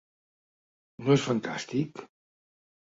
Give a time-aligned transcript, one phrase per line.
[1.05, 2.05] No és fantàstic?